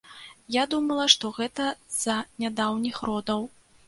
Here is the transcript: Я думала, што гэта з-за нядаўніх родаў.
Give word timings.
Я 0.53 0.61
думала, 0.69 1.03
што 1.15 1.29
гэта 1.39 1.67
з-за 1.97 2.15
нядаўніх 2.45 2.97
родаў. 3.11 3.45